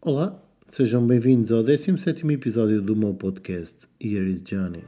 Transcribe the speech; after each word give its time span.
Olá, 0.00 0.40
sejam 0.68 1.04
bem-vindos 1.04 1.50
ao 1.50 1.60
17 1.60 2.24
episódio 2.32 2.80
do 2.80 2.94
meu 2.94 3.12
podcast 3.14 3.88
Here 4.00 4.30
is 4.30 4.40
Johnny. 4.42 4.84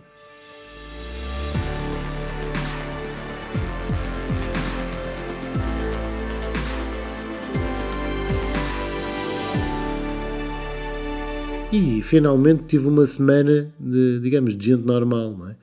E 11.73 12.01
finalmente 12.03 12.63
tive 12.69 12.87
uma 12.87 13.05
semana 13.05 13.69
de, 13.81 14.21
digamos, 14.21 14.57
de 14.57 14.65
gente 14.65 14.87
normal, 14.87 15.37
não 15.37 15.49
é? 15.49 15.57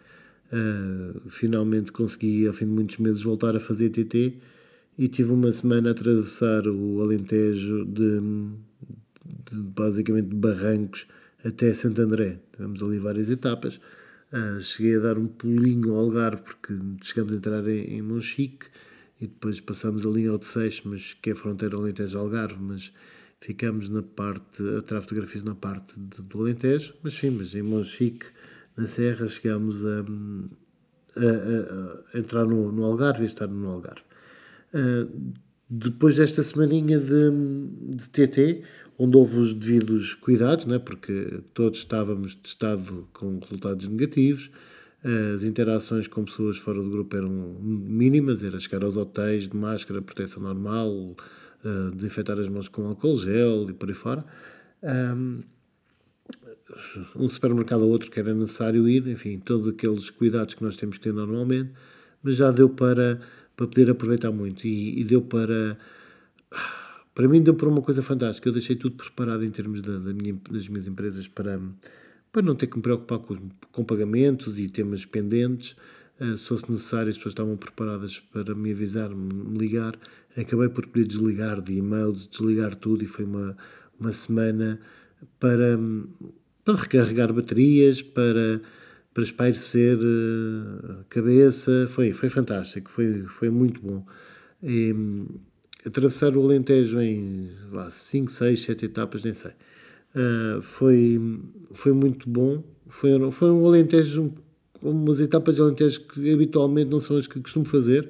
Uh, 0.51 1.29
finalmente 1.29 1.93
consegui, 1.93 2.45
ao 2.45 2.53
fim 2.53 2.65
de 2.65 2.71
muitos 2.71 2.97
meses, 2.97 3.23
voltar 3.23 3.55
a 3.55 3.61
fazer 3.61 3.91
TT 3.91 4.33
e 4.97 5.07
tive 5.07 5.31
uma 5.31 5.53
semana 5.53 5.87
a 5.87 5.91
atravessar 5.93 6.67
o 6.67 7.01
Alentejo 7.01 7.85
de, 7.85 8.19
de 9.51 9.55
basicamente 9.55 10.29
de 10.29 10.35
Barrancos 10.35 11.07
até 11.43 11.73
Santo 11.73 12.01
André. 12.01 12.39
Tivemos 12.53 12.81
ali 12.81 12.99
várias 12.99 13.29
etapas. 13.29 13.79
Uh, 14.31 14.59
cheguei 14.59 14.97
a 14.97 14.99
dar 14.99 15.17
um 15.17 15.27
pulinho 15.27 15.93
ao 15.93 16.01
Algarve 16.01 16.41
porque 16.41 16.77
chegamos 17.01 17.33
a 17.33 17.37
entrar 17.37 17.67
em, 17.67 17.97
em 17.97 18.01
Monchique 18.01 18.67
e 19.19 19.27
depois 19.27 19.59
passamos 19.59 20.05
ali 20.05 20.27
ao 20.27 20.37
de 20.37 20.45
Seixo, 20.45 20.83
mas 20.85 21.13
que 21.13 21.29
é 21.29 21.33
a 21.33 21.35
fronteira 21.35 21.75
Alentejo-Algarve, 21.75 22.59
mas 22.59 22.91
ficamos 23.39 23.89
na 23.89 24.03
parte, 24.03 24.61
a 24.77 24.81
tirar 24.81 25.01
fotografias 25.01 25.43
na 25.43 25.55
parte 25.55 25.99
de, 25.99 26.21
do 26.21 26.41
Alentejo, 26.41 26.93
mas 27.01 27.13
sim, 27.13 27.31
mas 27.31 27.55
em 27.55 27.61
Monchique, 27.61 28.27
na 28.75 28.85
Serra, 28.85 29.27
chegámos 29.27 29.83
a, 29.85 30.05
a, 31.15 32.15
a, 32.15 32.19
entrar 32.19 32.45
no, 32.45 32.71
no 32.71 32.83
Algarve 32.83 33.23
e 33.23 33.25
estar 33.25 33.47
no 33.47 33.69
Algarve. 33.69 34.01
Uh, 34.73 35.33
depois 35.69 36.15
desta 36.15 36.41
semaninha 36.43 36.99
de, 36.99 37.31
de 37.95 38.09
TT, 38.09 38.63
onde 38.97 39.17
houve 39.17 39.37
os 39.37 39.53
devidos 39.53 40.13
cuidados, 40.13 40.65
né, 40.65 40.79
porque 40.79 41.41
todos 41.53 41.79
estávamos 41.79 42.33
testados 42.35 42.89
com 43.13 43.39
resultados 43.39 43.87
negativos, 43.87 44.49
as 45.35 45.43
interações 45.43 46.07
com 46.07 46.25
pessoas 46.25 46.57
fora 46.57 46.81
do 46.81 46.89
grupo 46.89 47.15
eram 47.15 47.29
mínimas, 47.61 48.43
era 48.43 48.59
chegar 48.59 48.83
aos 48.83 48.97
hotéis 48.97 49.47
de 49.47 49.55
máscara, 49.55 50.01
proteção 50.01 50.41
normal, 50.41 50.91
uh, 50.91 51.91
desinfetar 51.95 52.37
as 52.39 52.47
mãos 52.47 52.67
com 52.67 52.85
álcool 52.87 53.17
gel 53.17 53.69
e 53.69 53.73
por 53.73 53.89
aí 53.89 53.95
fora. 53.95 54.25
Um 57.15 57.29
supermercado 57.29 57.83
ou 57.83 57.89
outro 57.89 58.11
que 58.11 58.19
era 58.19 58.33
necessário 58.33 58.87
ir, 58.89 59.07
enfim, 59.07 59.39
todos 59.39 59.67
aqueles 59.67 60.09
cuidados 60.09 60.55
que 60.55 60.63
nós 60.63 60.75
temos 60.75 60.97
que 60.97 61.03
ter 61.03 61.13
normalmente, 61.13 61.71
mas 62.21 62.35
já 62.35 62.51
deu 62.51 62.67
para, 62.67 63.21
para 63.55 63.67
poder 63.67 63.89
aproveitar 63.89 64.31
muito 64.31 64.67
e, 64.67 64.99
e 64.99 65.03
deu 65.03 65.21
para. 65.21 65.77
Para 67.17 67.27
mim, 67.27 67.41
deu 67.41 67.55
para 67.55 67.67
uma 67.67 67.81
coisa 67.81 68.03
fantástica. 68.03 68.47
Eu 68.47 68.53
deixei 68.53 68.75
tudo 68.75 68.95
preparado 68.95 69.43
em 69.43 69.49
termos 69.49 69.81
da, 69.81 69.97
da 69.97 70.13
minha, 70.13 70.39
das 70.51 70.67
minhas 70.69 70.85
empresas 70.85 71.27
para, 71.27 71.59
para 72.31 72.43
não 72.43 72.53
ter 72.53 72.67
que 72.67 72.77
me 72.77 72.83
preocupar 72.83 73.17
com, 73.17 73.35
com 73.71 73.83
pagamentos 73.83 74.59
e 74.59 74.69
temas 74.69 75.03
pendentes. 75.03 75.75
Uh, 76.21 76.37
se 76.37 76.45
fosse 76.45 76.71
necessário, 76.71 77.09
as 77.09 77.17
pessoas 77.17 77.31
estavam 77.31 77.57
preparadas 77.57 78.19
para 78.19 78.53
me 78.53 78.69
avisar, 78.69 79.09
me 79.09 79.57
ligar. 79.57 79.97
Acabei 80.37 80.69
por 80.69 80.85
poder 80.85 81.07
desligar 81.07 81.59
de 81.59 81.73
e-mails, 81.73 82.27
desligar 82.27 82.75
tudo 82.75 83.03
e 83.03 83.07
foi 83.07 83.25
uma, 83.25 83.57
uma 83.99 84.13
semana 84.13 84.79
para, 85.39 85.79
para 86.63 86.75
recarregar 86.75 87.33
baterias, 87.33 87.99
para, 87.99 88.61
para 89.11 89.23
espairecer 89.23 89.97
a 90.99 91.03
cabeça. 91.09 91.87
Foi, 91.89 92.13
foi 92.13 92.29
fantástico, 92.29 92.91
foi, 92.91 93.23
foi 93.23 93.49
muito 93.49 93.81
bom. 93.81 94.05
E, 94.61 94.93
atravessar 95.85 96.35
o 96.35 96.43
Alentejo 96.43 96.99
em 96.99 97.49
5, 97.89 98.31
6, 98.31 98.61
7 98.61 98.85
etapas, 98.85 99.23
nem 99.23 99.33
sei. 99.33 99.51
Uh, 100.15 100.61
foi, 100.61 101.19
foi 101.71 101.93
muito 101.93 102.29
bom. 102.29 102.63
Foi, 102.87 103.31
foi 103.31 103.51
um 103.51 103.65
Alentejo, 103.65 104.33
umas 104.81 105.19
etapas 105.19 105.55
de 105.55 105.61
Alentejo 105.61 106.01
que 106.01 106.33
habitualmente 106.33 106.89
não 106.89 106.99
são 106.99 107.17
as 107.17 107.27
que 107.27 107.39
costumo 107.39 107.65
fazer. 107.65 108.09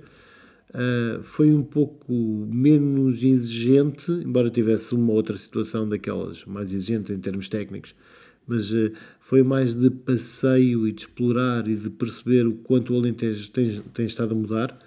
Uh, 0.70 1.24
foi 1.24 1.54
um 1.54 1.64
pouco 1.64 2.14
menos 2.54 3.24
exigente, 3.24 4.12
embora 4.12 4.50
tivesse 4.50 4.94
uma 4.94 5.14
outra 5.14 5.38
situação 5.38 5.88
daquelas 5.88 6.44
mais 6.46 6.72
exigentes 6.74 7.16
em 7.16 7.20
termos 7.20 7.48
técnicos, 7.48 7.96
mas 8.46 8.72
uh, 8.72 8.92
foi 9.20 9.44
mais 9.44 9.74
de 9.74 9.90
passeio 9.90 10.88
e 10.88 10.92
de 10.92 11.02
explorar 11.02 11.68
e 11.68 11.76
de 11.76 11.90
perceber 11.90 12.46
o 12.46 12.54
quanto 12.54 12.94
o 12.94 12.98
Alentejo 12.98 13.50
tem, 13.50 13.82
tem 13.94 14.06
estado 14.06 14.34
a 14.34 14.38
mudar. 14.38 14.78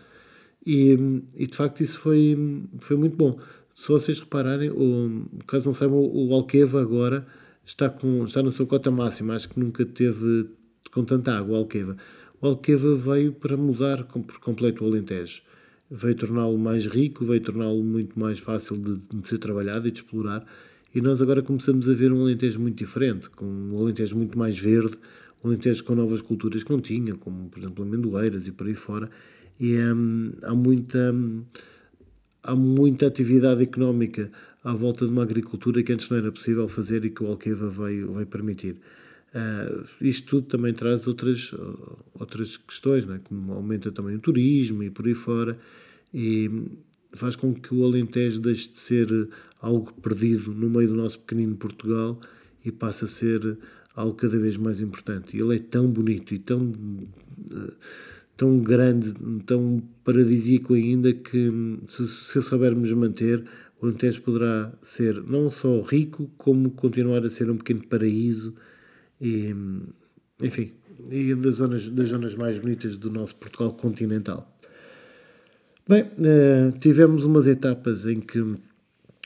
E, 0.67 1.23
e, 1.35 1.47
de 1.47 1.57
facto 1.57 1.81
isso 1.83 1.99
foi, 1.99 2.37
foi 2.81 2.97
muito 2.97 3.17
bom. 3.17 3.39
Se 3.75 3.89
vocês 3.89 4.21
repararem, 4.21 4.71
o, 4.71 5.27
caso 5.47 5.67
não 5.67 5.75
saibam, 5.75 5.99
o 5.99 6.35
Alqueva 6.35 6.81
agora 6.81 7.27
está, 7.65 7.89
com, 7.89 8.25
está 8.25 8.43
na 8.43 8.53
sua 8.53 8.67
cota 8.67 8.91
máxima, 8.91 9.35
acho 9.35 9.49
que 9.49 9.59
nunca 9.59 9.85
teve 9.87 10.51
com 10.93 11.05
tanta 11.05 11.37
água 11.37 11.57
o 11.57 11.61
Alqueva. 11.61 11.97
O 12.41 12.47
Alqueva 12.47 12.95
veio 12.95 13.33
para 13.33 13.57
mudar 13.57 14.05
por 14.05 14.39
completo 14.41 14.85
o 14.85 14.89
Alentejo 14.89 15.43
veio 15.91 16.15
torná-lo 16.15 16.57
mais 16.57 16.87
rico, 16.87 17.25
veio 17.25 17.41
torná-lo 17.41 17.83
muito 17.83 18.19
mais 18.19 18.39
fácil 18.39 18.77
de, 18.77 18.97
de, 18.97 19.29
ser 19.29 19.39
trabalhado 19.39 19.89
e 19.89 19.91
de 19.91 19.99
explorar. 19.99 20.47
E 20.95 21.01
nós 21.01 21.21
agora 21.21 21.43
começamos 21.43 21.89
a 21.89 21.95
ver 21.95 22.13
um 22.13 22.21
Alentejo 22.21 22.61
muito 22.61 22.79
diferente, 22.79 23.29
com 23.29 23.45
um 23.45 23.79
Alentejo 23.79 24.17
muito 24.17 24.39
mais 24.39 24.59
verde, 24.59 24.97
um 25.43 25.49
Alentejo 25.49 25.83
com 25.83 25.95
novas 25.95 26.23
culturas 26.23 26.63
que 26.63 26.71
não 26.71 26.81
tinha, 26.81 27.15
como 27.17 27.49
por 27.49 27.59
exemplo 27.59 27.85
amendoeiras 27.85 28.47
e 28.47 28.53
por 28.53 28.69
aí 28.69 28.75
fora. 28.75 29.11
E 29.61 29.77
hum, 29.77 30.33
há 30.43 30.55
muita 30.55 31.13
hum, 31.13 31.45
há 32.43 32.55
muita 32.55 33.07
atividade 33.07 33.63
económica 33.63 34.31
à 34.65 34.73
volta 34.73 35.07
de 35.07 35.13
uma 35.13 35.23
agricultura 35.23 35.83
que 35.83 35.93
antes 35.93 36.09
não 36.09 36.19
era 36.19 36.33
possível 36.33 36.69
fazer 36.69 37.05
e 37.05 37.11
que 37.11 37.23
o 37.23 37.27
Alqueva 37.27 37.69
veio, 37.69 38.13
veio 38.13 38.27
permitir. 38.27 38.77
Uh, 39.33 39.87
isto 40.01 40.27
tudo 40.27 40.49
também 40.49 40.75
traz 40.75 41.07
outras, 41.07 41.53
outras 42.15 42.57
questões, 42.57 43.07
né? 43.07 43.21
como 43.23 43.53
aumenta 43.53 43.93
também 43.93 44.17
o 44.17 44.19
turismo 44.19 44.83
e 44.83 44.91
por 44.91 45.07
aí 45.07 45.15
fora, 45.15 45.57
e 46.13 46.51
faz 47.13 47.37
com 47.37 47.55
que 47.55 47.75
o 47.75 47.85
Alentejo 47.85 48.41
deixe 48.41 48.69
de 48.71 48.79
ser 48.79 49.29
algo 49.61 49.93
perdido 49.95 50.53
no 50.53 50.69
meio 50.69 50.89
do 50.89 50.97
nosso 50.97 51.19
pequenino 51.21 51.57
Portugal 51.57 52.19
e 52.65 52.73
passe 52.73 53.05
a 53.05 53.09
ser 53.09 53.59
algo 53.95 54.15
cada 54.15 54.39
vez 54.39 54.57
mais 54.57 54.81
importante. 54.81 55.37
E 55.37 55.41
ele 55.41 55.57
é 55.57 55.59
tão 55.59 55.89
bonito 55.89 56.35
e 56.35 56.39
tão, 56.39 56.73
tão 58.41 58.59
grande, 58.59 59.13
tão 59.45 59.83
paradisíaco 60.03 60.73
ainda 60.73 61.13
que 61.13 61.53
se, 61.87 62.09
se 62.09 62.41
soubermos 62.41 62.91
manter, 62.91 63.45
o 63.79 63.85
Alentejo 63.85 64.23
poderá 64.23 64.73
ser 64.81 65.23
não 65.25 65.51
só 65.51 65.83
rico, 65.83 66.31
como 66.39 66.71
continuar 66.71 67.23
a 67.23 67.29
ser 67.29 67.51
um 67.51 67.59
pequeno 67.59 67.87
paraíso 67.87 68.55
e, 69.21 69.55
enfim, 70.43 70.73
e 71.11 71.35
das 71.35 71.57
zonas, 71.57 71.87
das 71.91 72.09
zonas 72.09 72.35
mais 72.35 72.59
bonitas 72.59 72.97
do 72.97 73.11
nosso 73.11 73.35
Portugal 73.35 73.75
continental. 73.75 74.51
Bem, 75.87 76.05
uh, 76.05 76.79
tivemos 76.79 77.27
umas 77.27 77.47
etapas 77.47 78.07
em 78.07 78.21
que 78.21 78.41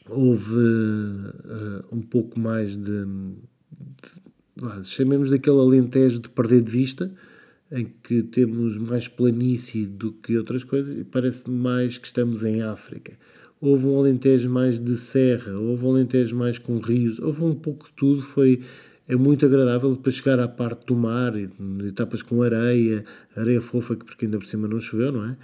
houve 0.09 0.57
uh, 0.57 1.85
um 1.93 2.03
pouco 2.03 2.41
mais 2.41 2.77
de, 2.77 3.07
de 4.57 4.85
chamemos 4.89 5.31
daquele 5.31 5.59
alentejo 5.59 6.19
de 6.19 6.29
perder 6.29 6.63
de 6.63 6.73
vista, 6.73 7.15
em 7.75 7.93
que 8.03 8.23
temos 8.23 8.79
mais 8.79 9.09
planície 9.09 9.85
do 9.85 10.13
que 10.13 10.39
outras 10.39 10.63
coisas, 10.63 10.97
e 10.97 11.03
parece 11.03 11.51
mais 11.51 11.99
que 11.99 12.07
estamos 12.07 12.45
em 12.45 12.63
África. 12.63 13.13
Houve 13.61 13.87
um 13.87 13.99
alentejo 13.99 14.49
mais 14.49 14.79
de 14.79 14.97
serra, 14.97 15.59
houve 15.59 15.85
um 15.85 15.91
alentejo 15.91 16.37
mais 16.37 16.57
com 16.57 16.79
rios, 16.79 17.19
houve 17.19 17.43
um 17.43 17.55
pouco 17.55 17.87
de 17.87 17.93
tudo, 17.95 18.23
foi 18.23 18.61
é 19.07 19.17
muito 19.17 19.45
agradável 19.45 19.95
depois 19.95 20.15
chegar 20.15 20.39
à 20.39 20.49
parte 20.49 20.87
do 20.87 20.95
mar, 20.95 21.35
etapas 21.87 22.23
com 22.23 22.43
areia, 22.43 23.05
areia 23.37 23.61
fofa, 23.61 23.97
que 23.97 24.05
porque 24.05 24.25
ainda 24.25 24.39
por 24.39 24.47
cima 24.47 24.67
não 24.67 24.81
choveu, 24.81 25.13
não 25.13 25.25
é? 25.25 25.37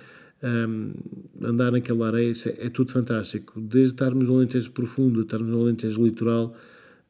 Um, 0.43 0.93
andar 1.43 1.71
naquela 1.73 2.07
areia 2.07 2.33
é, 2.33 2.67
é, 2.67 2.69
tudo 2.71 2.93
fantástico. 2.93 3.61
Desde 3.61 3.95
estarmos 3.95 4.29
no 4.29 4.37
Alentejo 4.37 4.71
profundo, 4.71 5.21
estarmos 5.21 5.51
no 5.51 5.61
Alentejo 5.61 6.03
litoral, 6.03 6.57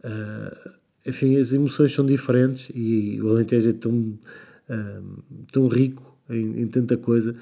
uh, 0.04 0.70
enfim, 1.06 1.36
as 1.36 1.52
emoções 1.52 1.92
são 1.92 2.04
diferentes 2.04 2.70
e 2.74 3.20
o 3.22 3.28
Alentejo 3.28 3.68
é 3.68 3.72
tão, 3.72 4.18
tão 5.52 5.68
rico 5.68 6.18
em, 6.28 6.62
em, 6.62 6.66
tanta 6.68 6.96
coisa 6.96 7.34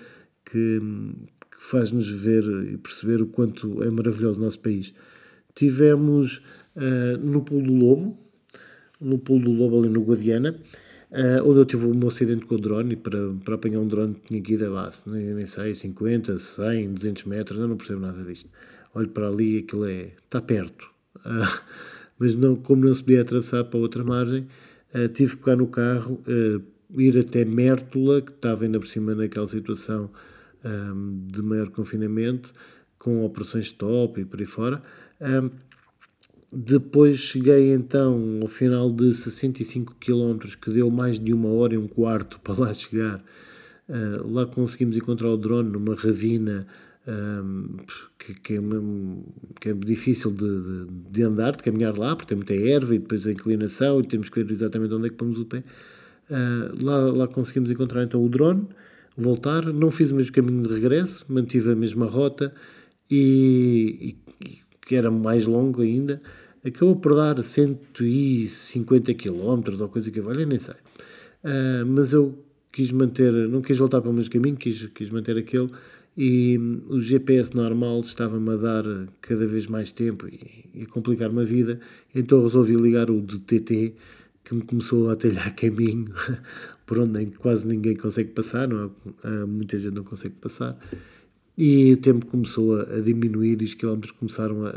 que, 0.44 0.80
que 1.50 1.58
faz-nos 1.58 2.08
ver 2.08 2.44
e 2.72 2.76
perceber 2.78 3.20
o 3.20 3.26
quanto 3.26 3.82
é 3.82 3.90
maravilhoso 3.90 4.40
o 4.40 4.44
nosso 4.44 4.58
país. 4.58 4.94
Tivemos 5.54 6.38
uh, 6.76 7.18
no 7.20 7.42
Pulo 7.42 7.66
do 7.66 7.74
Lobo, 7.74 8.18
no 9.00 9.18
pulo 9.18 9.44
do 9.44 9.52
Lobo 9.52 9.78
ali 9.78 9.88
no 9.88 10.02
Guadiana, 10.02 10.56
uh, 11.10 11.48
onde 11.48 11.60
eu 11.60 11.64
tive 11.64 11.86
meu 11.86 12.08
acidente 12.08 12.46
com 12.46 12.54
o 12.54 12.58
drone 12.58 12.94
e 12.94 12.96
para, 12.96 13.18
para 13.44 13.54
apanhar 13.54 13.80
um 13.80 13.86
drone 13.86 14.16
tinha 14.26 14.40
que 14.40 14.54
ir 14.54 14.58
da 14.58 14.70
base, 14.70 15.02
nem, 15.06 15.34
nem 15.34 15.46
sei, 15.46 15.74
50, 15.74 16.38
100, 16.38 16.94
200 16.94 17.24
metros, 17.24 17.58
eu 17.58 17.68
não 17.68 17.76
percebo 17.76 18.00
nada 18.00 18.22
disto. 18.24 18.48
Olho 18.94 19.08
para 19.08 19.28
ali 19.28 19.56
e 19.56 19.58
aquilo 19.58 19.84
é, 19.84 20.12
está 20.24 20.40
perto. 20.40 20.88
Uh, 21.16 21.60
mas 22.18 22.34
não, 22.34 22.56
como 22.56 22.84
não 22.84 22.94
se 22.94 23.02
podia 23.02 23.22
atravessar 23.22 23.64
para 23.64 23.78
outra 23.78 24.02
margem, 24.02 24.46
tive 25.14 25.36
que 25.36 25.44
pegar 25.44 25.54
no 25.54 25.68
carro, 25.68 26.20
ir 26.96 27.18
até 27.18 27.44
Mértola, 27.44 28.22
que 28.22 28.32
estava 28.32 28.64
ainda 28.64 28.78
por 28.78 28.86
cima 28.86 29.14
naquela 29.14 29.48
situação 29.48 30.10
um, 30.64 31.26
de 31.30 31.42
maior 31.42 31.70
confinamento, 31.70 32.52
com 32.98 33.24
operações 33.24 33.66
stop 33.66 34.20
e 34.20 34.24
por 34.24 34.40
aí 34.40 34.46
fora. 34.46 34.82
Um, 35.20 35.50
depois 36.50 37.18
cheguei 37.18 37.74
então 37.74 38.38
ao 38.40 38.48
final 38.48 38.90
de 38.90 39.12
65 39.12 39.96
km, 40.00 40.38
que 40.60 40.70
deu 40.70 40.90
mais 40.90 41.18
de 41.18 41.32
uma 41.32 41.48
hora 41.48 41.74
e 41.74 41.78
um 41.78 41.86
quarto 41.86 42.40
para 42.44 42.60
lá 42.60 42.74
chegar. 42.74 43.22
Uh, 43.88 44.30
lá 44.30 44.46
conseguimos 44.46 44.96
encontrar 44.96 45.30
o 45.30 45.36
drone 45.36 45.70
numa 45.70 45.94
ravina 45.94 46.66
um, 47.08 47.78
que, 48.18 48.34
que, 48.34 48.54
é, 48.54 48.60
que, 49.60 49.68
é, 49.70 49.72
difícil 49.72 50.30
de, 50.30 50.46
de, 50.46 50.86
de, 51.10 51.22
andar, 51.22 51.52
de 51.52 51.62
caminhar 51.62 51.96
lá, 51.96 52.14
porque 52.14 52.28
tem 52.28 52.36
muita 52.36 52.54
erva 52.54 52.94
e 52.94 52.98
depois 52.98 53.26
a 53.26 53.32
inclinação 53.32 54.00
e 54.00 54.06
temos 54.06 54.28
que 54.28 54.42
ver 54.42 54.52
exatamente 54.52 54.92
onde 54.92 55.06
é 55.06 55.10
que 55.10 55.16
pomos 55.16 55.38
o 55.38 55.46
pé. 55.46 55.64
Uh, 56.30 56.84
lá, 56.84 56.98
lá 57.12 57.28
conseguimos 57.28 57.70
encontrar 57.70 58.02
então 58.02 58.22
o 58.22 58.28
drone, 58.28 58.66
voltar, 59.16 59.64
não 59.66 59.90
fiz 59.90 60.10
o 60.10 60.14
mesmo 60.14 60.32
caminho 60.32 60.62
de 60.62 60.74
regresso, 60.74 61.24
mantive 61.28 61.72
a 61.72 61.74
mesma 61.74 62.06
rota 62.06 62.52
e, 63.10 64.16
e 64.40 64.58
que 64.86 64.94
era 64.94 65.10
mais 65.10 65.46
longo 65.46 65.82
ainda, 65.82 66.20
acabou 66.64 66.96
por 66.96 67.14
dar 67.14 67.42
150 67.42 69.14
km 69.14 69.80
ou 69.80 69.88
coisa 69.88 70.10
que 70.10 70.20
valha, 70.20 70.44
nem 70.46 70.58
sei. 70.58 70.74
Uh, 71.44 71.86
mas 71.86 72.12
eu 72.12 72.44
quis 72.70 72.92
manter, 72.92 73.32
não 73.48 73.60
quis 73.60 73.78
voltar 73.78 74.00
para 74.00 74.10
o 74.10 74.12
mesmo 74.12 74.30
caminho, 74.30 74.56
quis, 74.56 74.86
quis 74.94 75.10
manter 75.10 75.36
aquele. 75.36 75.70
E 76.16 76.58
o 76.88 77.00
GPS 77.00 77.56
normal 77.56 78.00
estava-me 78.00 78.50
a 78.50 78.56
dar 78.56 78.84
cada 79.20 79.46
vez 79.46 79.66
mais 79.66 79.92
tempo 79.92 80.26
e, 80.26 80.64
e 80.74 80.86
complicar-me 80.86 81.40
a 81.40 81.44
vida, 81.44 81.80
então 82.12 82.42
resolvi 82.42 82.74
ligar 82.74 83.08
o 83.08 83.20
do 83.20 83.38
TT 83.38 83.94
que 84.48 84.54
me 84.54 84.62
começou 84.62 85.10
a 85.10 85.16
telhar 85.16 85.52
caminho 85.56 86.12
por 86.86 86.98
onde 86.98 87.26
quase 87.26 87.66
ninguém 87.66 87.94
consegue 87.94 88.30
passar, 88.30 88.66
não 88.66 88.90
é? 89.24 89.44
muita 89.44 89.78
gente 89.78 89.94
não 89.94 90.04
consegue 90.04 90.36
passar 90.36 90.78
e 91.58 91.92
o 91.92 91.96
tempo 91.96 92.24
começou 92.26 92.76
a, 92.76 92.82
a 92.82 93.00
diminuir 93.00 93.60
e 93.60 93.64
os 93.64 93.74
quilómetros 93.74 94.12
começaram 94.12 94.64
a, 94.64 94.70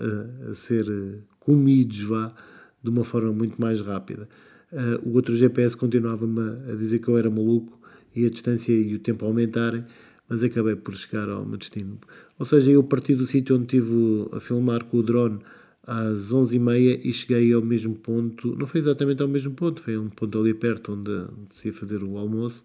a, 0.50 0.54
ser 0.56 0.88
eh, 0.90 1.20
comidos, 1.40 2.02
vá, 2.02 2.34
de 2.82 2.90
uma 2.90 3.04
forma 3.04 3.32
muito 3.32 3.62
mais 3.62 3.80
rápida. 3.80 4.28
Uh, 4.72 5.08
o 5.08 5.14
outro 5.14 5.36
GPS 5.36 5.78
continuava-me 5.78 6.40
a 6.72 6.76
dizer 6.76 6.98
que 6.98 7.08
eu 7.08 7.18
era 7.18 7.30
maluco 7.30 7.80
e 8.16 8.26
a 8.26 8.30
distância 8.32 8.74
e 8.74 8.96
o 8.96 9.00
tempo 9.00 9.26
aumentarem, 9.26 9.86
mas 10.28 10.44
acabei 10.44 10.76
por 10.76 10.96
chegar 10.96 11.30
ao 11.30 11.46
meu 11.46 11.58
destino. 11.58 12.00
Ou 12.40 12.46
seja, 12.46 12.72
eu 12.72 12.82
parti 12.82 13.14
do 13.14 13.28
sítio 13.28 13.58
onde 13.58 13.66
estive 13.66 14.28
a 14.32 14.40
filmar 14.40 14.84
com 14.86 14.98
o 14.98 15.04
drone 15.04 15.40
às 15.84 16.32
11h30 16.32 17.02
e 17.04 17.14
cheguei 17.14 17.54
ao 17.54 17.62
mesmo 17.62 17.96
ponto, 17.96 18.56
não 18.56 18.66
foi 18.66 18.82
exatamente 18.82 19.22
ao 19.22 19.28
mesmo 19.28 19.54
ponto, 19.54 19.82
foi 19.82 19.98
um 19.98 20.10
ponto 20.10 20.40
ali 20.40 20.54
perto 20.54 20.94
onde, 20.94 21.28
se 21.50 21.68
ia 21.68 21.74
fazer 21.74 22.04
o 22.04 22.18
almoço, 22.18 22.64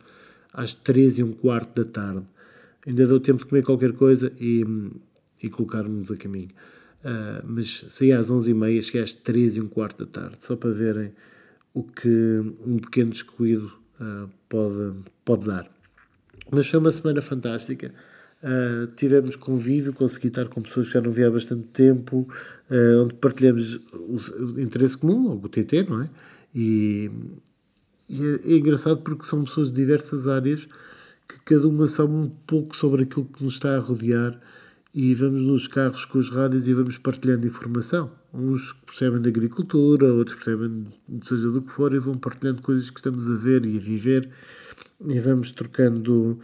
às 0.52 0.74
13 0.74 1.20
e 1.20 1.24
um 1.24 1.32
quarto 1.32 1.82
da 1.82 1.90
tarde 1.90 2.26
ainda 2.86 3.06
deu 3.06 3.18
tempo 3.18 3.40
de 3.40 3.46
comer 3.46 3.64
qualquer 3.64 3.92
coisa 3.92 4.32
e, 4.40 4.64
e 5.42 5.50
colocarmos 5.50 6.10
a 6.10 6.16
caminho. 6.16 6.50
Uh, 7.04 7.42
mas 7.44 7.84
saí 7.88 8.12
às 8.12 8.30
11h30, 8.30 8.82
cheguei 8.82 9.02
às 9.02 9.12
3 9.12 9.56
e 9.56 9.60
um 9.60 9.68
quarto 9.68 10.04
da 10.04 10.10
tarde, 10.10 10.36
só 10.40 10.56
para 10.56 10.70
verem 10.70 11.12
o 11.74 11.82
que 11.82 12.54
um 12.64 12.78
pequeno 12.78 13.10
descuido 13.10 13.72
uh, 14.00 14.30
pode, 14.48 14.94
pode 15.24 15.46
dar. 15.46 15.70
Mas 16.50 16.68
foi 16.68 16.78
uma 16.78 16.92
semana 16.92 17.20
fantástica. 17.20 17.92
Uh, 18.46 18.86
tivemos 18.94 19.34
convívio, 19.34 19.92
consegui 19.92 20.28
estar 20.28 20.46
com 20.46 20.62
pessoas 20.62 20.86
que 20.86 20.92
já 20.92 21.00
não 21.00 21.10
via 21.10 21.26
há 21.26 21.30
bastante 21.32 21.64
tempo, 21.72 22.28
uh, 22.70 23.02
onde 23.02 23.14
partilhamos 23.14 23.80
o, 23.92 24.60
interesse 24.60 24.96
comum, 24.96 25.32
o 25.32 25.48
TT, 25.48 25.82
não 25.88 26.02
é? 26.02 26.10
E, 26.54 27.10
e 28.08 28.24
é, 28.24 28.52
é, 28.52 28.56
engraçado 28.56 29.02
porque 29.02 29.26
são 29.26 29.42
pessoas 29.42 29.68
de 29.68 29.74
diversas 29.74 30.28
áreas 30.28 30.68
que 31.26 31.40
cada 31.44 31.66
uma 31.66 31.88
sabe 31.88 32.12
um 32.12 32.28
pouco 32.46 32.76
sobre 32.76 33.02
aquilo 33.02 33.24
que 33.24 33.42
nos 33.42 33.54
está 33.54 33.74
a 33.74 33.80
rodear 33.80 34.40
e 34.94 35.12
vamos 35.16 35.42
nos 35.42 35.66
carros 35.66 36.04
com 36.04 36.18
os 36.18 36.30
rádios 36.30 36.68
e 36.68 36.72
vamos 36.72 36.98
partilhando 36.98 37.48
informação. 37.48 38.12
Uns 38.32 38.72
percebem 38.72 39.20
de 39.20 39.28
agricultura, 39.28 40.12
outros 40.12 40.36
percebem 40.36 40.84
de 41.08 41.26
seja 41.26 41.50
do 41.50 41.62
que 41.62 41.70
for 41.72 41.92
e 41.92 41.98
vão 41.98 42.14
partilhando 42.14 42.62
coisas 42.62 42.90
que 42.90 43.00
estamos 43.00 43.28
a 43.28 43.34
ver 43.34 43.66
e 43.66 43.76
a 43.76 43.80
viver 43.80 44.30
e 45.04 45.18
vamos 45.18 45.50
trocando, 45.50 46.38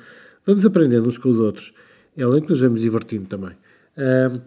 vamos 0.44 0.66
aprendendo 0.66 1.06
uns 1.06 1.16
com 1.16 1.30
os 1.30 1.38
outros. 1.38 1.72
É 2.16 2.22
além 2.22 2.42
que 2.42 2.50
nos 2.50 2.60
vamos 2.60 2.80
divertindo 2.80 3.28
também. 3.28 3.54
Uh, 3.96 4.40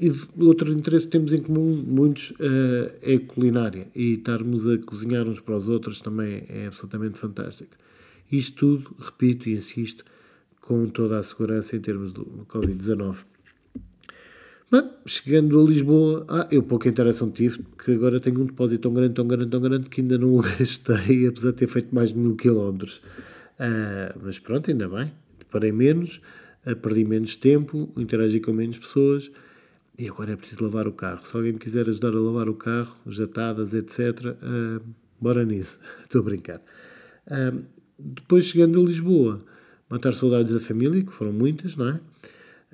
e 0.00 0.12
outro 0.40 0.72
interesse 0.72 1.06
que 1.06 1.12
temos 1.12 1.32
em 1.32 1.38
comum, 1.38 1.82
muitos, 1.86 2.30
uh, 2.32 2.92
é 3.02 3.14
a 3.14 3.20
culinária. 3.20 3.88
E 3.94 4.14
estarmos 4.14 4.66
a 4.66 4.78
cozinhar 4.78 5.26
uns 5.26 5.40
para 5.40 5.56
os 5.56 5.68
outros 5.68 6.00
também 6.00 6.44
é 6.48 6.66
absolutamente 6.66 7.18
fantástico. 7.18 7.76
Isto 8.30 8.56
tudo, 8.56 8.96
repito 8.98 9.48
e 9.48 9.52
insisto, 9.52 10.04
com 10.60 10.86
toda 10.86 11.18
a 11.18 11.22
segurança 11.22 11.76
em 11.76 11.80
termos 11.80 12.12
do 12.12 12.24
Covid-19. 12.48 13.16
Mas, 14.70 14.84
chegando 15.06 15.58
a 15.58 15.64
Lisboa, 15.64 16.26
ah, 16.28 16.46
eu 16.50 16.62
pouca 16.62 16.88
interação 16.88 17.30
tive, 17.30 17.62
porque 17.62 17.92
agora 17.92 18.20
tenho 18.20 18.42
um 18.42 18.44
depósito 18.44 18.82
tão 18.82 18.92
grande, 18.92 19.14
tão 19.14 19.26
grande, 19.26 19.50
tão 19.50 19.60
grande, 19.60 19.88
que 19.88 20.02
ainda 20.02 20.18
não 20.18 20.36
o 20.36 20.42
gastei, 20.58 21.26
apesar 21.26 21.52
de 21.52 21.56
ter 21.56 21.66
feito 21.66 21.94
mais 21.94 22.12
de 22.12 22.18
mil 22.18 22.36
quilómetros. 22.36 22.96
Uh, 23.58 24.18
mas 24.22 24.38
pronto, 24.38 24.70
ainda 24.70 24.86
bem, 24.86 25.10
parei 25.50 25.72
menos, 25.72 26.20
perdi 26.74 27.04
menos 27.04 27.36
tempo, 27.36 27.90
interagi 27.96 28.40
com 28.40 28.52
menos 28.52 28.78
pessoas, 28.78 29.30
e 29.98 30.08
agora 30.08 30.32
é 30.32 30.36
preciso 30.36 30.62
lavar 30.62 30.86
o 30.86 30.92
carro. 30.92 31.26
Se 31.26 31.36
alguém 31.36 31.52
me 31.52 31.58
quiser 31.58 31.88
ajudar 31.88 32.14
a 32.14 32.20
lavar 32.20 32.48
o 32.48 32.54
carro, 32.54 32.96
jatadas, 33.08 33.74
etc., 33.74 33.98
uh, 33.98 34.36
ah, 34.42 34.80
bora 35.20 35.44
nisso. 35.44 35.80
Estou 36.04 36.20
a 36.20 36.24
brincar. 36.24 36.62
Uh, 37.26 37.64
depois, 37.98 38.44
chegando 38.44 38.80
a 38.80 38.84
Lisboa, 38.84 39.44
matar 39.90 40.14
saudades 40.14 40.52
da 40.52 40.60
família, 40.60 41.02
que 41.02 41.12
foram 41.12 41.32
muitas, 41.32 41.74
não 41.74 41.88
é? 41.88 42.00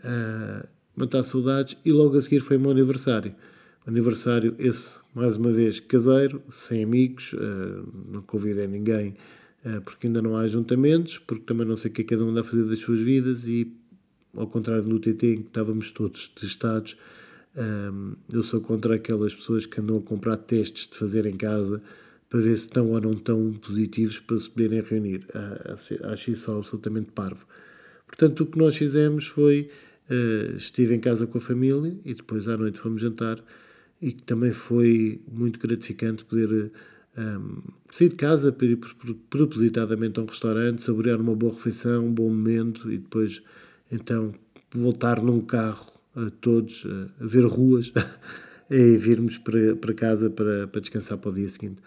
Uh, 0.00 0.68
matar 0.94 1.24
saudades 1.24 1.78
e 1.82 1.90
logo 1.90 2.14
a 2.18 2.20
seguir 2.20 2.40
foi 2.40 2.58
o 2.58 2.60
meu 2.60 2.72
aniversário. 2.72 3.34
Aniversário, 3.86 4.54
esse, 4.58 4.92
mais 5.14 5.36
uma 5.36 5.50
vez, 5.50 5.80
caseiro, 5.80 6.42
sem 6.48 6.84
amigos, 6.84 7.34
não 8.10 8.22
convidei 8.22 8.66
ninguém 8.66 9.14
porque 9.84 10.06
ainda 10.06 10.22
não 10.22 10.36
há 10.36 10.40
ajuntamentos, 10.40 11.18
porque 11.18 11.44
também 11.44 11.66
não 11.66 11.76
sei 11.76 11.90
o 11.90 11.94
que 11.94 12.00
é 12.00 12.04
cada 12.04 12.24
um 12.24 12.30
anda 12.30 12.40
a 12.40 12.44
fazer 12.44 12.64
das 12.64 12.78
suas 12.78 13.00
vidas 13.00 13.46
e, 13.46 13.70
ao 14.36 14.46
contrário 14.46 14.84
do 14.84 14.98
TT, 14.98 15.26
em 15.26 15.42
que 15.42 15.48
estávamos 15.48 15.90
todos 15.90 16.28
testados, 16.28 16.96
eu 18.32 18.42
sou 18.42 18.60
contra 18.60 18.96
aquelas 18.96 19.34
pessoas 19.34 19.64
que 19.64 19.80
andam 19.80 19.96
a 19.96 20.02
comprar 20.02 20.36
testes 20.36 20.88
de 20.88 20.96
fazer 20.96 21.24
em 21.26 21.36
casa 21.36 21.80
para 22.28 22.40
ver 22.40 22.56
se 22.56 22.66
estão 22.66 22.90
ou 22.90 23.00
não 23.00 23.12
estão 23.12 23.52
positivos 23.52 24.18
para 24.18 24.38
se 24.38 24.50
poderem 24.50 24.82
reunir. 24.82 25.24
Ah, 25.32 25.76
acho 26.12 26.30
isso 26.32 26.50
absolutamente 26.50 27.12
parvo. 27.12 27.46
Portanto, 28.06 28.42
o 28.42 28.46
que 28.46 28.58
nós 28.58 28.76
fizemos 28.76 29.26
foi, 29.26 29.70
uh, 30.10 30.56
estive 30.56 30.94
em 30.94 31.00
casa 31.00 31.26
com 31.26 31.38
a 31.38 31.40
família 31.40 31.96
e 32.04 32.14
depois 32.14 32.48
à 32.48 32.56
noite 32.56 32.78
fomos 32.78 33.00
jantar 33.00 33.42
e 34.00 34.12
que 34.12 34.22
também 34.22 34.52
foi 34.52 35.20
muito 35.30 35.58
gratificante 35.58 36.24
poder 36.24 36.70
um, 37.16 37.62
sair 37.90 38.08
de 38.08 38.16
casa 38.16 38.52
para 38.52 38.66
ir 38.66 38.78
propositadamente 39.30 40.18
a 40.18 40.22
um 40.22 40.26
restaurante, 40.26 40.82
saborear 40.82 41.20
uma 41.20 41.34
boa 41.34 41.52
refeição, 41.52 42.06
um 42.06 42.12
bom 42.12 42.28
momento 42.28 42.92
e 42.92 42.98
depois 42.98 43.42
então 43.94 44.34
voltar 44.74 45.22
num 45.22 45.40
carro 45.40 45.92
a 46.16 46.30
todos 46.40 46.84
a 47.20 47.26
ver 47.26 47.44
ruas 47.44 47.92
e 48.70 48.96
virmos 48.96 49.38
para, 49.38 49.76
para 49.76 49.94
casa 49.94 50.28
para, 50.30 50.66
para 50.66 50.80
descansar 50.80 51.18
para 51.18 51.30
o 51.30 51.34
dia 51.34 51.48
seguinte 51.48 51.80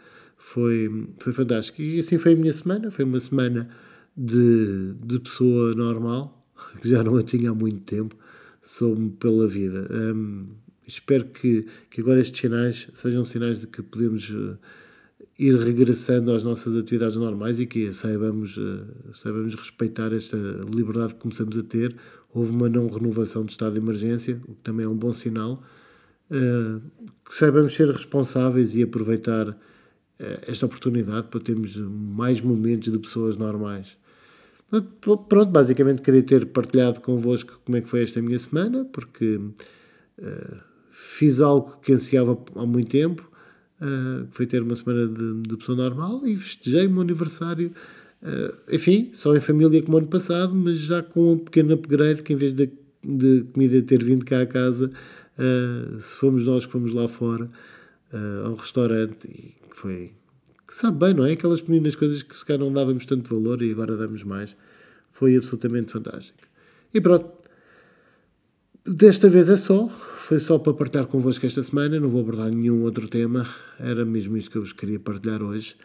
foi, 0.47 1.07
foi 1.17 1.33
fantástico. 1.33 1.81
E 1.81 1.99
assim 1.99 2.17
foi 2.17 2.33
a 2.33 2.35
minha 2.35 2.53
semana. 2.53 2.89
Foi 2.89 3.03
uma 3.03 3.19
semana 3.19 3.69
de, 4.15 4.93
de 5.03 5.19
pessoa 5.19 5.75
normal, 5.75 6.47
que 6.81 6.89
já 6.89 7.03
não 7.03 7.17
a 7.17 7.23
tinha 7.23 7.51
há 7.51 7.53
muito 7.53 7.81
tempo, 7.81 8.15
soube 8.61 9.09
pela 9.19 9.47
vida. 9.47 9.87
Um, 9.91 10.47
espero 10.87 11.25
que, 11.25 11.67
que 11.89 12.01
agora 12.01 12.21
estes 12.21 12.39
sinais 12.39 12.87
sejam 12.93 13.23
sinais 13.23 13.61
de 13.61 13.67
que 13.67 13.81
podemos 13.81 14.29
uh, 14.29 14.57
ir 15.37 15.55
regressando 15.55 16.31
às 16.31 16.43
nossas 16.43 16.75
atividades 16.75 17.15
normais 17.15 17.59
e 17.59 17.65
que 17.65 17.93
saibamos, 17.93 18.57
uh, 18.57 18.85
saibamos 19.13 19.53
respeitar 19.55 20.13
esta 20.13 20.37
liberdade 20.73 21.13
que 21.15 21.21
começamos 21.21 21.57
a 21.57 21.63
ter. 21.63 21.95
Houve 22.33 22.51
uma 22.51 22.67
não 22.67 22.87
renovação 22.87 23.43
do 23.43 23.49
estado 23.49 23.73
de 23.73 23.79
emergência, 23.79 24.41
o 24.47 24.55
que 24.55 24.61
também 24.63 24.85
é 24.85 24.89
um 24.89 24.95
bom 24.95 25.13
sinal. 25.13 25.63
Uh, 26.29 26.81
que 27.23 27.35
saibamos 27.35 27.73
ser 27.73 27.89
responsáveis 27.89 28.75
e 28.75 28.83
aproveitar 28.83 29.55
eh, 30.19 30.45
esta 30.47 30.65
oportunidade 30.65 31.27
para 31.27 31.39
termos 31.39 31.77
mais 31.77 32.41
momentos 32.41 32.91
de 32.91 32.97
pessoas 32.97 33.37
normais. 33.37 33.95
Pronto, 34.99 35.45
basicamente 35.45 36.01
queria 36.01 36.23
ter 36.23 36.47
partilhado 36.47 36.99
convosco 37.01 37.61
como 37.63 37.77
é 37.77 37.81
que 37.81 37.87
foi 37.87 38.03
esta 38.03 38.21
minha 38.21 38.37
semana, 38.37 38.83
porque 38.83 39.35
uh, 39.35 40.57
fiz 40.89 41.39
algo 41.39 41.79
que 41.79 41.93
ansiava 41.93 42.37
há 42.55 42.65
muito 42.65 42.89
tempo, 42.89 43.29
uh, 43.81 44.27
foi 44.31 44.45
ter 44.45 44.61
uma 44.61 44.75
semana 44.75 45.07
de, 45.07 45.41
de 45.41 45.57
pessoa 45.57 45.77
normal 45.77 46.25
e 46.25 46.35
festejei 46.37 46.87
o 46.87 46.91
meu 46.91 47.01
aniversário, 47.01 47.71
uh, 48.21 48.75
enfim, 48.75 49.09
só 49.13 49.35
em 49.35 49.39
família 49.39 49.81
como 49.81 49.97
ano 49.97 50.07
passado, 50.07 50.53
mas 50.55 50.79
já 50.79 51.01
com 51.01 51.33
um 51.33 51.37
pequeno 51.37 51.73
upgrade 51.73 52.23
que 52.23 52.33
em 52.33 52.35
vez 52.35 52.53
de, 52.53 52.69
de 53.03 53.45
comida 53.53 53.81
ter 53.81 54.03
vindo 54.03 54.25
cá 54.25 54.41
a 54.41 54.45
casa, 54.45 54.91
se 55.99 56.17
fomos 56.17 56.47
nós 56.47 56.65
que 56.65 56.71
fomos 56.71 56.93
lá 56.95 57.07
fora 57.07 57.47
ao 58.43 58.55
restaurante 58.55 59.55
foi. 59.71 60.13
que 60.67 60.73
sabe 60.73 60.97
bem, 60.97 61.13
não 61.13 61.23
é? 61.23 61.33
Aquelas 61.33 61.61
pequenas 61.61 61.95
coisas 61.95 62.23
que 62.23 62.35
se 62.35 62.43
calhar 62.43 62.59
não 62.59 62.73
dávamos 62.73 63.05
tanto 63.05 63.31
valor 63.35 63.61
e 63.61 63.71
agora 63.71 63.95
damos 63.95 64.23
mais. 64.23 64.57
Foi 65.11 65.35
absolutamente 65.35 65.91
fantástico. 65.91 66.39
E 66.91 66.99
pronto. 66.99 67.37
Desta 68.87 69.29
vez 69.29 69.49
é 69.49 69.57
só. 69.57 69.89
Foi 69.89 70.39
só 70.39 70.57
para 70.57 70.73
partilhar 70.73 71.07
convosco 71.07 71.45
esta 71.45 71.61
semana. 71.61 71.99
Não 71.99 72.09
vou 72.09 72.21
abordar 72.21 72.49
nenhum 72.49 72.83
outro 72.83 73.07
tema. 73.09 73.45
Era 73.77 74.05
mesmo 74.05 74.37
isto 74.37 74.49
que 74.49 74.57
eu 74.57 74.61
vos 74.61 74.71
queria 74.71 74.97
partilhar 74.97 75.41
hoje. 75.41 75.75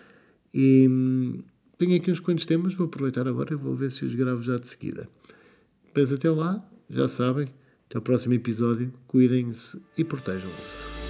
E 0.54 0.86
hum, 0.88 1.42
tenho 1.78 1.96
aqui 1.96 2.12
uns 2.12 2.20
quantos 2.20 2.46
temas. 2.46 2.74
Vou 2.74 2.86
aproveitar 2.86 3.26
agora 3.26 3.52
e 3.52 3.56
vou 3.56 3.74
ver 3.74 3.90
se 3.90 4.04
os 4.04 4.14
gravo 4.14 4.42
já 4.42 4.56
de 4.56 4.68
seguida. 4.68 5.08
Mas 5.94 6.12
até 6.12 6.30
lá, 6.30 6.64
já 6.88 7.08
sabem. 7.08 7.48
Até 7.90 7.98
o 7.98 8.02
próximo 8.02 8.34
episódio. 8.34 8.92
Cuidem-se 9.08 9.82
e 9.98 10.04
protejam-se. 10.04 11.01